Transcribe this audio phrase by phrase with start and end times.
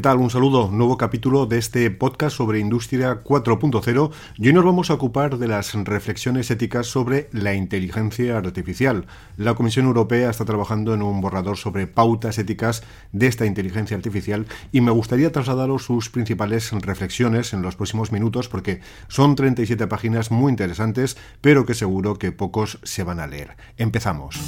[0.00, 0.16] ¿Qué tal?
[0.16, 4.94] Un saludo, nuevo capítulo de este podcast sobre Industria 4.0 y hoy nos vamos a
[4.94, 9.04] ocupar de las reflexiones éticas sobre la inteligencia artificial.
[9.36, 14.46] La Comisión Europea está trabajando en un borrador sobre pautas éticas de esta inteligencia artificial
[14.72, 20.30] y me gustaría trasladaros sus principales reflexiones en los próximos minutos porque son 37 páginas
[20.30, 23.54] muy interesantes pero que seguro que pocos se van a leer.
[23.76, 24.40] Empezamos.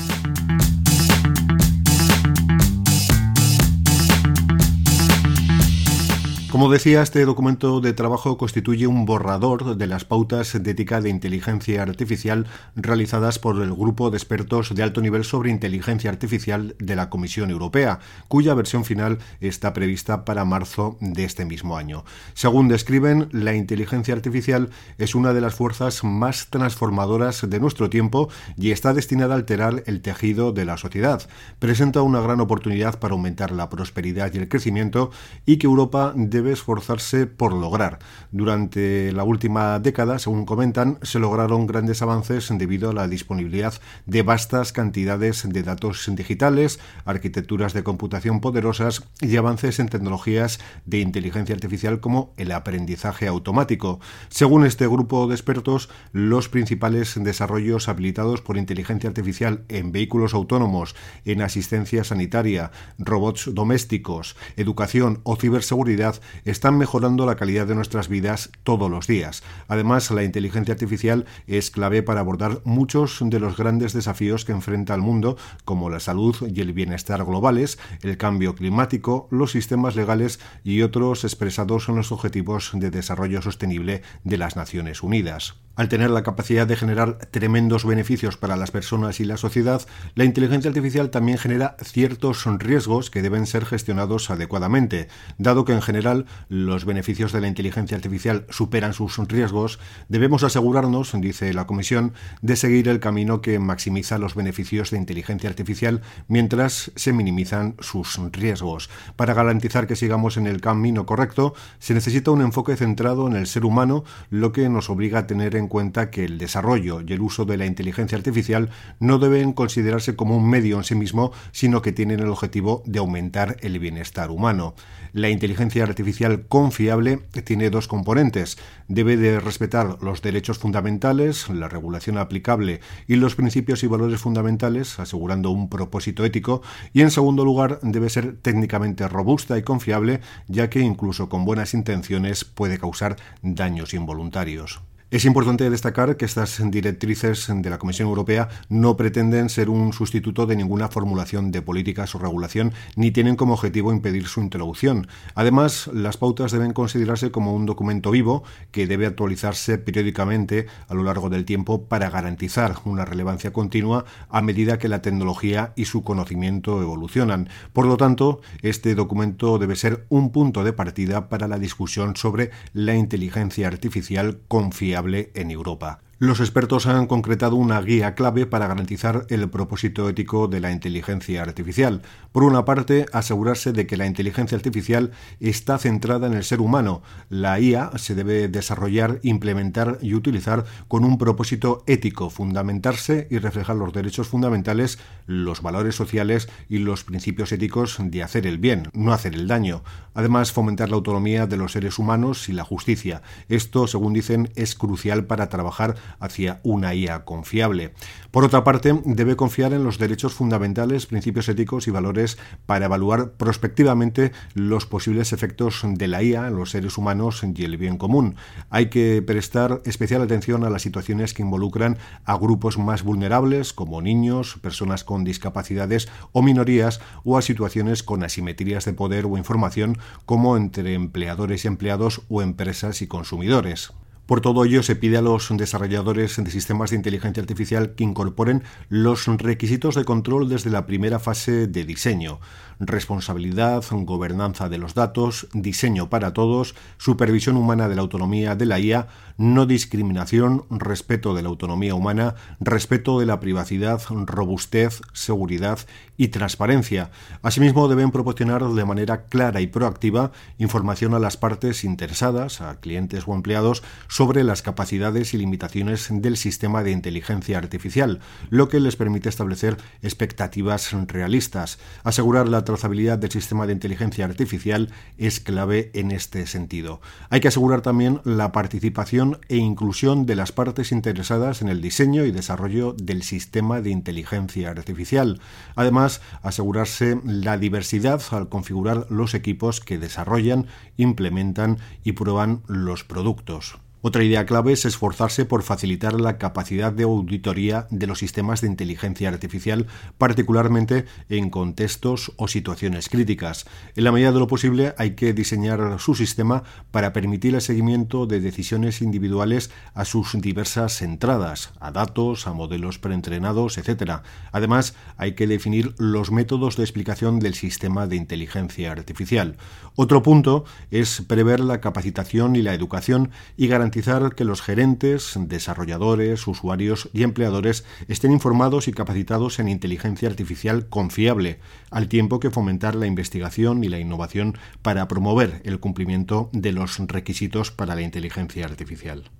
[6.52, 11.08] Como decía, este documento de trabajo constituye un borrador de las pautas de ética de
[11.08, 16.94] inteligencia artificial realizadas por el grupo de expertos de alto nivel sobre inteligencia artificial de
[16.94, 22.04] la Comisión Europea, cuya versión final está prevista para marzo de este mismo año.
[22.34, 28.28] Según describen, la inteligencia artificial es una de las fuerzas más transformadoras de nuestro tiempo
[28.58, 31.22] y está destinada a alterar el tejido de la sociedad.
[31.58, 35.12] Presenta una gran oportunidad para aumentar la prosperidad y el crecimiento
[35.46, 38.00] y que Europa debe debe esforzarse por lograr.
[38.32, 43.74] Durante la última década, según comentan, se lograron grandes avances debido a la disponibilidad
[44.06, 50.98] de vastas cantidades de datos digitales, arquitecturas de computación poderosas y avances en tecnologías de
[50.98, 54.00] inteligencia artificial como el aprendizaje automático.
[54.28, 60.96] Según este grupo de expertos, los principales desarrollos habilitados por inteligencia artificial en vehículos autónomos,
[61.24, 68.50] en asistencia sanitaria, robots domésticos, educación o ciberseguridad están mejorando la calidad de nuestras vidas
[68.62, 69.42] todos los días.
[69.68, 74.94] Además, la inteligencia artificial es clave para abordar muchos de los grandes desafíos que enfrenta
[74.94, 80.40] el mundo, como la salud y el bienestar globales, el cambio climático, los sistemas legales
[80.64, 85.54] y otros expresados en los Objetivos de Desarrollo Sostenible de las Naciones Unidas.
[85.74, 89.80] Al tener la capacidad de generar tremendos beneficios para las personas y la sociedad,
[90.14, 95.08] la inteligencia artificial también genera ciertos riesgos que deben ser gestionados adecuadamente.
[95.38, 99.78] Dado que en general los beneficios de la inteligencia artificial superan sus riesgos,
[100.10, 102.12] debemos asegurarnos, dice la Comisión,
[102.42, 108.20] de seguir el camino que maximiza los beneficios de inteligencia artificial mientras se minimizan sus
[108.30, 108.90] riesgos.
[109.16, 113.46] Para garantizar que sigamos en el camino correcto, se necesita un enfoque centrado en el
[113.46, 117.12] ser humano, lo que nos obliga a tener en en cuenta que el desarrollo y
[117.12, 121.32] el uso de la inteligencia artificial no deben considerarse como un medio en sí mismo,
[121.52, 124.74] sino que tienen el objetivo de aumentar el bienestar humano.
[125.12, 128.56] La inteligencia artificial confiable tiene dos componentes.
[128.88, 134.98] Debe de respetar los derechos fundamentales, la regulación aplicable y los principios y valores fundamentales,
[134.98, 136.62] asegurando un propósito ético,
[136.94, 141.74] y en segundo lugar debe ser técnicamente robusta y confiable, ya que incluso con buenas
[141.74, 144.80] intenciones puede causar daños involuntarios.
[145.12, 150.46] Es importante destacar que estas directrices de la Comisión Europea no pretenden ser un sustituto
[150.46, 155.06] de ninguna formulación de políticas o regulación ni tienen como objetivo impedir su introducción.
[155.34, 161.02] Además, las pautas deben considerarse como un documento vivo que debe actualizarse periódicamente a lo
[161.02, 166.02] largo del tiempo para garantizar una relevancia continua a medida que la tecnología y su
[166.04, 167.50] conocimiento evolucionan.
[167.74, 172.50] Por lo tanto, este documento debe ser un punto de partida para la discusión sobre
[172.72, 175.01] la inteligencia artificial confiable
[175.34, 176.00] en Europa.
[176.22, 181.42] Los expertos han concretado una guía clave para garantizar el propósito ético de la inteligencia
[181.42, 182.02] artificial.
[182.30, 187.02] Por una parte, asegurarse de que la inteligencia artificial está centrada en el ser humano.
[187.28, 193.74] La IA se debe desarrollar, implementar y utilizar con un propósito ético, fundamentarse y reflejar
[193.74, 199.12] los derechos fundamentales, los valores sociales y los principios éticos de hacer el bien, no
[199.12, 199.82] hacer el daño.
[200.14, 203.22] Además, fomentar la autonomía de los seres humanos y la justicia.
[203.48, 207.92] Esto, según dicen, es crucial para trabajar hacia una IA confiable.
[208.30, 213.32] Por otra parte, debe confiar en los derechos fundamentales, principios éticos y valores para evaluar
[213.32, 218.36] prospectivamente los posibles efectos de la IA en los seres humanos y el bien común.
[218.70, 224.00] Hay que prestar especial atención a las situaciones que involucran a grupos más vulnerables, como
[224.00, 229.98] niños, personas con discapacidades o minorías, o a situaciones con asimetrías de poder o información,
[230.26, 233.92] como entre empleadores y empleados o empresas y consumidores.
[234.26, 238.62] Por todo ello, se pide a los desarrolladores de sistemas de inteligencia artificial que incorporen
[238.88, 242.38] los requisitos de control desde la primera fase de diseño.
[242.84, 248.80] Responsabilidad, gobernanza de los datos, diseño para todos, supervisión humana de la autonomía de la
[248.80, 249.06] IA,
[249.36, 255.78] no discriminación, respeto de la autonomía humana, respeto de la privacidad, robustez, seguridad
[256.16, 257.10] y transparencia.
[257.42, 263.24] Asimismo, deben proporcionar de manera clara y proactiva información a las partes interesadas, a clientes
[263.26, 268.18] o empleados, sobre las capacidades y limitaciones del sistema de inteligencia artificial,
[268.50, 271.78] lo que les permite establecer expectativas realistas.
[272.02, 277.02] Asegurar la trazabilidad del sistema de inteligencia artificial es clave en este sentido.
[277.28, 282.24] Hay que asegurar también la participación e inclusión de las partes interesadas en el diseño
[282.24, 285.40] y desarrollo del sistema de inteligencia artificial.
[285.76, 290.66] Además, asegurarse la diversidad al configurar los equipos que desarrollan,
[290.96, 293.76] implementan y prueban los productos.
[294.04, 298.66] Otra idea clave es esforzarse por facilitar la capacidad de auditoría de los sistemas de
[298.66, 299.86] inteligencia artificial,
[300.18, 303.64] particularmente en contextos o situaciones críticas.
[303.94, 308.26] En la medida de lo posible hay que diseñar su sistema para permitir el seguimiento
[308.26, 314.22] de decisiones individuales a sus diversas entradas, a datos, a modelos preentrenados, etc.
[314.50, 319.58] Además, hay que definir los métodos de explicación del sistema de inteligencia artificial.
[319.94, 323.91] Otro punto es prever la capacitación y la educación y garantizar
[324.34, 331.60] que los gerentes, desarrolladores, usuarios y empleadores estén informados y capacitados en inteligencia artificial confiable,
[331.90, 336.98] al tiempo que fomentar la investigación y la innovación para promover el cumplimiento de los
[336.98, 339.30] requisitos para la inteligencia artificial.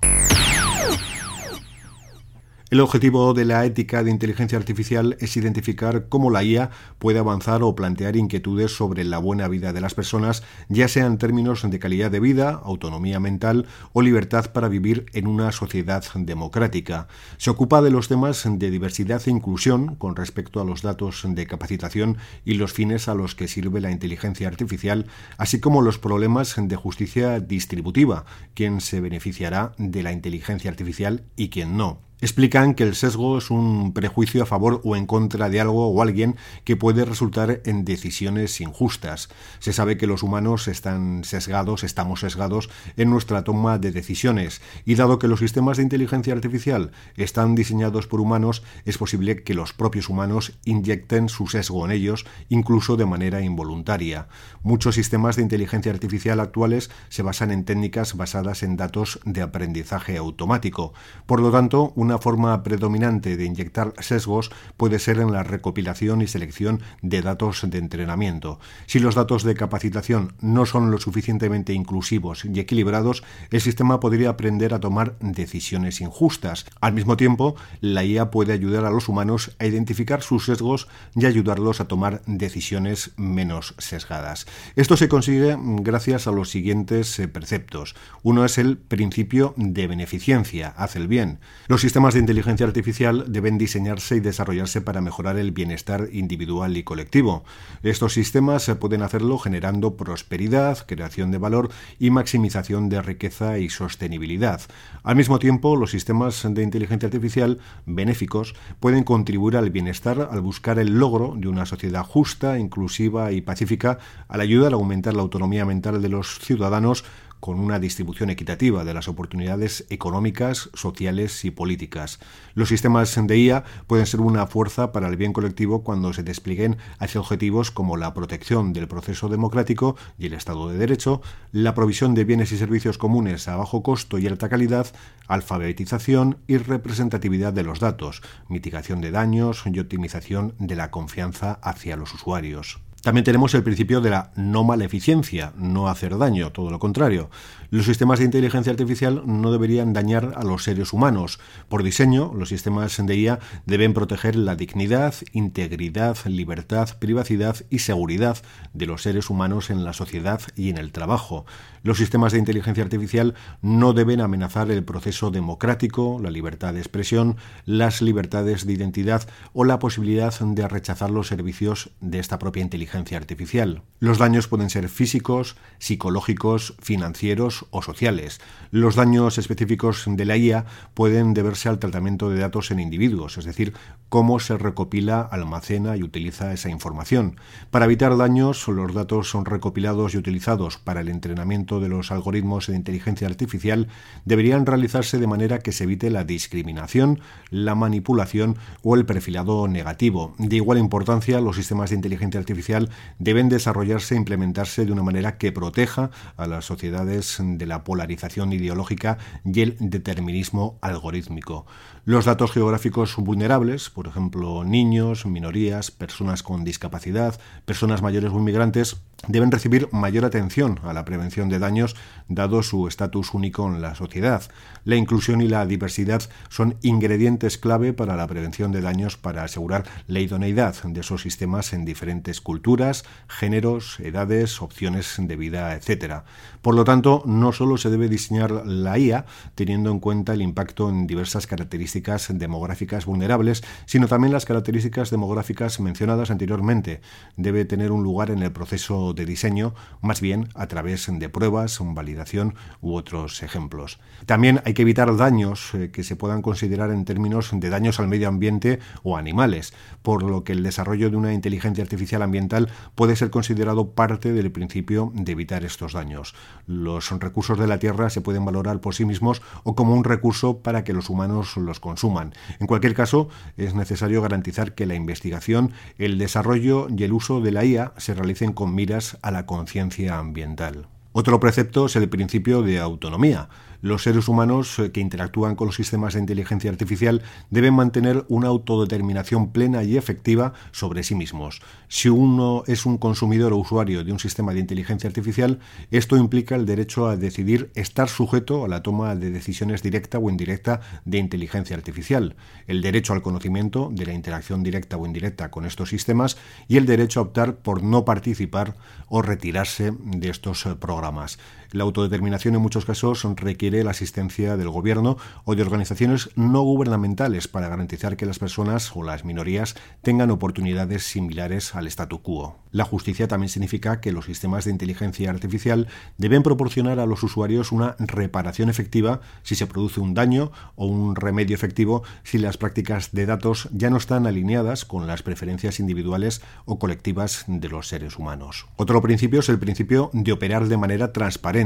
[2.73, 7.63] El objetivo de la ética de inteligencia artificial es identificar cómo la IA puede avanzar
[7.63, 11.79] o plantear inquietudes sobre la buena vida de las personas, ya sea en términos de
[11.79, 17.09] calidad de vida, autonomía mental o libertad para vivir en una sociedad democrática.
[17.37, 21.47] Se ocupa de los temas de diversidad e inclusión con respecto a los datos de
[21.47, 22.17] capacitación
[22.47, 26.77] y los fines a los que sirve la inteligencia artificial, así como los problemas de
[26.77, 32.95] justicia distributiva, quién se beneficiará de la inteligencia artificial y quién no explican que el
[32.95, 37.05] sesgo es un prejuicio a favor o en contra de algo o alguien que puede
[37.05, 39.29] resultar en decisiones injustas.
[39.59, 44.95] Se sabe que los humanos están sesgados, estamos sesgados en nuestra toma de decisiones y
[44.95, 49.73] dado que los sistemas de inteligencia artificial están diseñados por humanos, es posible que los
[49.73, 54.29] propios humanos inyecten su sesgo en ellos, incluso de manera involuntaria.
[54.63, 60.17] Muchos sistemas de inteligencia artificial actuales se basan en técnicas basadas en datos de aprendizaje
[60.17, 60.95] automático.
[61.27, 66.27] Por lo tanto, una forma predominante de inyectar sesgos puede ser en la recopilación y
[66.27, 68.61] selección de datos de entrenamiento.
[68.87, 74.31] Si los datos de capacitación no son lo suficientemente inclusivos y equilibrados, el sistema podría
[74.31, 76.67] aprender a tomar decisiones injustas.
[76.81, 81.27] Al mismo tiempo, la IA puede ayudar a los humanos a identificar sus sesgos y
[81.27, 84.47] ayudarlos a tomar decisiones menos sesgadas.
[84.77, 87.95] Esto se consigue gracias a los siguientes eh, preceptos.
[88.23, 91.39] Uno es el principio de beneficencia, hace el bien.
[91.69, 96.77] Los sistemas sistemas de inteligencia artificial deben diseñarse y desarrollarse para mejorar el bienestar individual
[96.77, 97.45] y colectivo.
[97.85, 101.71] Estos sistemas pueden hacerlo generando prosperidad, creación de valor
[102.01, 104.63] y maximización de riqueza y sostenibilidad.
[105.05, 110.81] Al mismo tiempo, los sistemas de inteligencia artificial benéficos pueden contribuir al bienestar al buscar
[110.81, 115.65] el logro de una sociedad justa, inclusiva y pacífica, al ayudar a aumentar la autonomía
[115.65, 117.05] mental de los ciudadanos
[117.43, 122.21] con una distribución equitativa de las oportunidades económicas, sociales y políticas.
[122.55, 126.77] Los sistemas de IA pueden ser una fuerza para el bien colectivo cuando se desplieguen
[127.01, 132.15] hacia objetivos como la protección del proceso democrático y el Estado de Derecho, la provisión
[132.15, 134.87] de bienes y servicios comunes a bajo costo y alta calidad,
[135.27, 141.97] alfabetización y representatividad de los datos, mitigación de daños y optimización de la confianza hacia
[141.97, 142.79] los usuarios.
[143.03, 147.31] También tenemos el principio de la no maleficencia, no hacer daño, todo lo contrario.
[147.73, 151.41] Los sistemas de inteligencia artificial no deberían dañar a los seres humanos.
[151.71, 158.37] Por diseño, los sistemas de IA deben proteger la dignidad, integridad, libertad, privacidad y seguridad
[158.75, 161.47] de los seres humanos en la sociedad y en el trabajo.
[161.83, 167.39] Los sistemas de inteligencia artificial no deben amenazar el proceso democrático, la libertad de expresión,
[167.65, 173.17] las libertades de identidad o la posibilidad de rechazar los servicios de esta propia inteligencia
[173.17, 173.81] artificial.
[173.99, 178.41] Los daños pueden ser físicos, psicológicos, financieros o sociales.
[178.71, 180.65] Los daños específicos de la IA
[180.95, 183.75] pueden deberse al tratamiento de datos en individuos, es decir,
[184.09, 187.37] cómo se recopila, almacena y utiliza esa información.
[187.71, 192.67] Para evitar daños, los datos son recopilados y utilizados para el entrenamiento de los algoritmos
[192.67, 193.89] de inteligencia artificial
[194.25, 200.35] deberían realizarse de manera que se evite la discriminación, la manipulación o el perfilado negativo.
[200.39, 205.39] De igual importancia, los sistemas de inteligencia artificial deben desarrollarse e implementarse de una manera
[205.39, 211.67] que proteja a las sociedades de la polarización ideológica y el determinismo algorítmico.
[212.05, 218.97] Los datos geográficos vulnerables, por ejemplo, niños, minorías, personas con discapacidad, personas mayores o inmigrantes,
[219.29, 221.95] deben recibir mayor atención a la prevención de daños
[222.27, 224.43] dado su estatus único en la sociedad.
[224.85, 229.85] La inclusión y la diversidad son ingredientes clave para la prevención de daños para asegurar
[230.09, 236.23] la idoneidad de esos sistemas en diferentes culturas, géneros, edades, opciones de vida, etc.
[236.63, 240.91] Por lo tanto, no solo se debe diseñar la IA teniendo en cuenta el impacto
[240.91, 241.92] en diversas características
[242.29, 247.01] demográficas vulnerables, sino también las características demográficas mencionadas anteriormente.
[247.37, 251.79] Debe tener un lugar en el proceso de diseño, más bien a través de pruebas,
[251.81, 253.99] validación u otros ejemplos.
[254.27, 258.09] También hay que evitar daños eh, que se puedan considerar en términos de daños al
[258.09, 263.17] medio ambiente o animales, por lo que el desarrollo de una inteligencia artificial ambiental puede
[263.17, 266.35] ser considerado parte del principio de evitar estos daños.
[266.67, 270.59] Los recursos de la Tierra se pueden valorar por sí mismos o como un recurso
[270.59, 272.33] para que los humanos los consuman.
[272.61, 277.53] En cualquier caso, es necesario garantizar que la investigación, el desarrollo y el uso de
[277.53, 280.87] la IA se realicen con miras a la conciencia ambiental.
[281.15, 283.51] Otro precepto es el principio de autonomía.
[283.83, 287.21] Los seres humanos eh, que interactúan con los sistemas de inteligencia artificial
[287.51, 291.61] deben mantener una autodeterminación plena y efectiva sobre sí mismos.
[291.89, 295.59] Si uno es un consumidor o usuario de un sistema de inteligencia artificial,
[295.91, 300.31] esto implica el derecho a decidir estar sujeto a la toma de decisiones directa o
[300.31, 302.37] indirecta de inteligencia artificial,
[302.69, 306.37] el derecho al conocimiento de la interacción directa o indirecta con estos sistemas
[306.69, 308.77] y el derecho a optar por no participar
[309.09, 311.41] o retirarse de estos eh, programas.
[311.73, 317.49] La autodeterminación en muchos casos requiere la asistencia del gobierno o de organizaciones no gubernamentales
[317.49, 322.59] para garantizar que las personas o las minorías tengan oportunidades similares al statu quo.
[322.73, 325.89] La justicia también significa que los sistemas de inteligencia artificial
[326.19, 331.17] deben proporcionar a los usuarios una reparación efectiva si se produce un daño o un
[331.17, 336.43] remedio efectivo si las prácticas de datos ya no están alineadas con las preferencias individuales
[336.67, 338.67] o colectivas de los seres humanos.
[338.77, 341.62] Otro principio es el principio de operar de manera transparente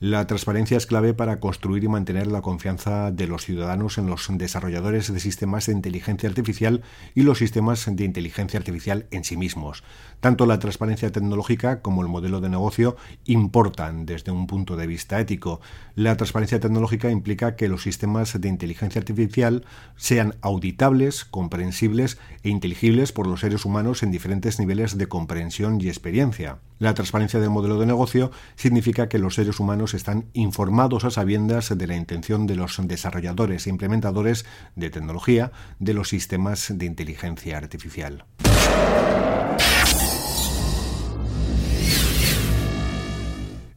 [0.00, 4.26] la transparencia es clave para construir y mantener la confianza de los ciudadanos en los
[4.30, 6.82] desarrolladores de sistemas de inteligencia artificial
[7.14, 9.84] y los sistemas de inteligencia artificial en sí mismos.
[10.20, 15.20] Tanto la transparencia tecnológica como el modelo de negocio importan desde un punto de vista
[15.20, 15.60] ético.
[15.94, 19.66] La transparencia tecnológica implica que los sistemas de inteligencia artificial
[19.96, 25.88] sean auditables, comprensibles e inteligibles por los seres humanos en diferentes niveles de comprensión y
[25.88, 26.58] experiencia.
[26.78, 31.76] La transparencia del modelo de negocio significa que los seres humanos están informados a sabiendas
[31.76, 37.56] de la intención de los desarrolladores e implementadores de tecnología de los sistemas de inteligencia
[37.56, 38.24] artificial.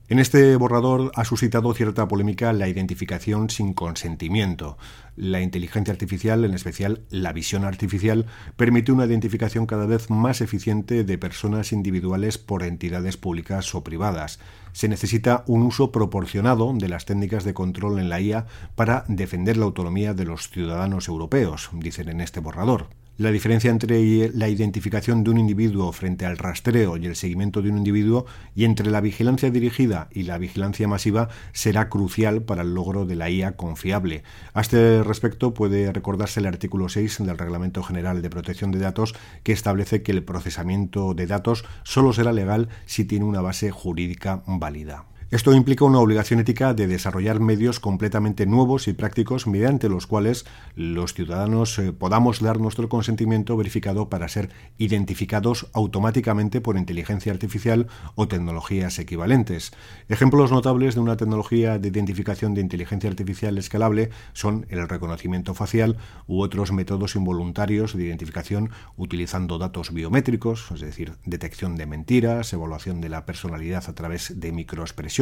[0.10, 4.75] En este borrador ha suscitado cierta polémica la identificación sin consentimiento.
[5.16, 8.25] La inteligencia artificial, en especial la visión artificial,
[8.58, 14.39] permite una identificación cada vez más eficiente de personas individuales por entidades públicas o privadas.
[14.72, 19.58] Se necesita un uso proporcionado de las técnicas de control en la IA para defender
[19.58, 22.88] la autonomía de los ciudadanos europeos, dicen en este borrador.
[23.19, 27.69] La diferencia entre la identificación de un individuo frente al rastreo y el seguimiento de
[27.69, 32.73] un individuo y entre la vigilancia dirigida y la vigilancia masiva será crucial para el
[32.73, 34.23] logro de la IA confiable.
[34.53, 39.13] A este respecto puede recordarse el artículo 6 del Reglamento General de Protección de Datos
[39.43, 44.43] que establece que el procesamiento de datos solo será legal si tiene una base jurídica
[44.47, 45.03] válida.
[45.31, 50.48] Esto implica una obligación ética de desarrollar medios completamente nuevos y prácticos mediante los cuales
[50.75, 57.86] los ciudadanos eh, podamos dar nuestro consentimiento verificado para ser identificados automáticamente por inteligencia artificial
[58.15, 59.71] o tecnologías equivalentes.
[60.07, 65.98] Ejemplos notables de una tecnología de identificación de inteligencia artificial escalable son el reconocimiento facial
[66.25, 73.00] u otros métodos involuntarios de identificación utilizando datos biométricos, es decir, detección de mentiras, evaluación
[73.00, 75.18] de la personalidad a través de microexpresiones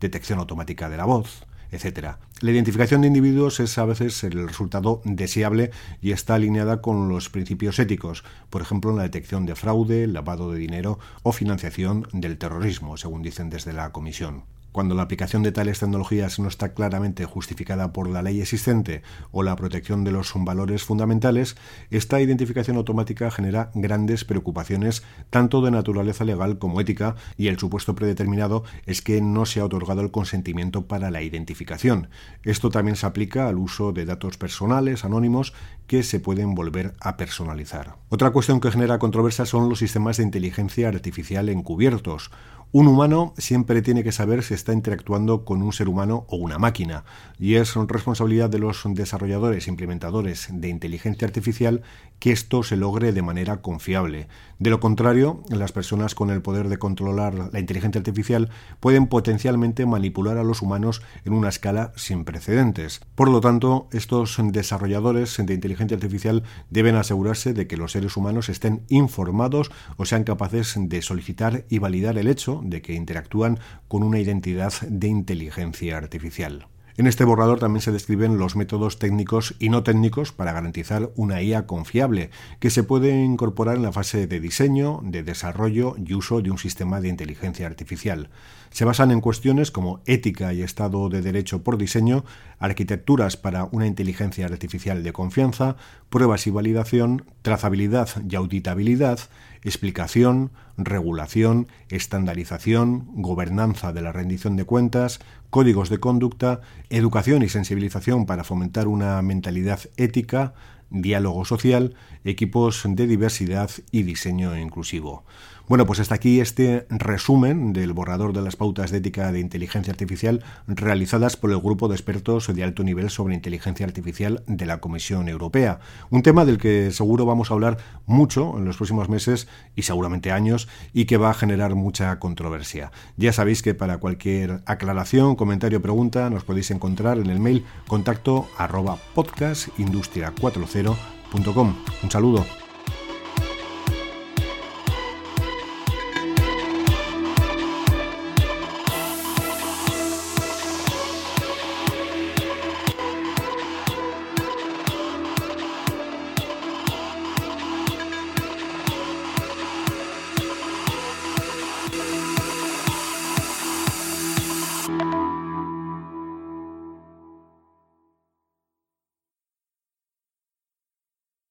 [0.00, 2.16] detección automática de la voz, etc.
[2.40, 5.70] La identificación de individuos es a veces el resultado deseable
[6.00, 10.52] y está alineada con los principios éticos, por ejemplo, en la detección de fraude, lavado
[10.52, 14.44] de dinero o financiación del terrorismo, según dicen desde la Comisión.
[14.72, 19.42] Cuando la aplicación de tales tecnologías no está claramente justificada por la ley existente o
[19.42, 21.56] la protección de los valores fundamentales,
[21.90, 27.94] esta identificación automática genera grandes preocupaciones tanto de naturaleza legal como ética y el supuesto
[27.94, 32.08] predeterminado es que no se ha otorgado el consentimiento para la identificación.
[32.42, 35.54] Esto también se aplica al uso de datos personales anónimos
[35.86, 37.96] que se pueden volver a personalizar.
[38.10, 42.30] Otra cuestión que genera controversia son los sistemas de inteligencia artificial encubiertos.
[42.70, 46.58] Un humano siempre tiene que saber si está interactuando con un ser humano o una
[46.58, 47.04] máquina,
[47.38, 51.80] y es responsabilidad de los desarrolladores e implementadores de inteligencia artificial
[52.18, 54.28] que esto se logre de manera confiable.
[54.58, 59.86] De lo contrario, las personas con el poder de controlar la inteligencia artificial pueden potencialmente
[59.86, 63.00] manipular a los humanos en una escala sin precedentes.
[63.14, 68.50] Por lo tanto, estos desarrolladores de inteligencia artificial deben asegurarse de que los seres humanos
[68.50, 72.28] estén informados o sean capaces de solicitar y validar el
[72.62, 76.66] de que interactúan con una identidad de inteligencia artificial.
[76.98, 81.40] En este borrador también se describen los métodos técnicos y no técnicos para garantizar una
[81.40, 86.42] IA confiable, que se puede incorporar en la fase de diseño, de desarrollo y uso
[86.42, 88.30] de un sistema de inteligencia artificial.
[88.70, 92.24] Se basan en cuestiones como ética y estado de derecho por diseño,
[92.58, 95.76] arquitecturas para una inteligencia artificial de confianza,
[96.10, 99.20] pruebas y validación, trazabilidad y auditabilidad,
[99.62, 106.60] explicación, regulación, estandarización, gobernanza de la rendición de cuentas, códigos de conducta,
[106.90, 110.54] educación y sensibilización para fomentar una mentalidad ética,
[110.90, 115.24] diálogo social, equipos de diversidad y diseño inclusivo.
[115.68, 119.90] Bueno, pues hasta aquí este resumen del borrador de las pautas de ética de inteligencia
[119.90, 124.80] artificial realizadas por el grupo de expertos de alto nivel sobre inteligencia artificial de la
[124.80, 125.80] Comisión Europea.
[126.08, 129.46] Un tema del que seguro vamos a hablar mucho en los próximos meses
[129.76, 132.90] y seguramente años y que va a generar mucha controversia.
[133.18, 137.66] Ya sabéis que para cualquier aclaración, comentario o pregunta nos podéis encontrar en el mail
[137.86, 141.74] contacto arroba podcastindustria40.com.
[142.02, 142.67] Un saludo.